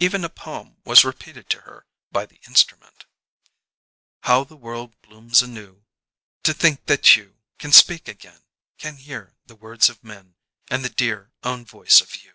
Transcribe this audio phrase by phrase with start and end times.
[0.00, 3.04] Even a poem was repeated to her by the instrument:
[4.22, 5.84] How the world blooms anew
[6.44, 8.44] To think that you Can speak again,
[8.78, 10.36] Can hear The words of men
[10.70, 12.32] And the dear Own voice of you.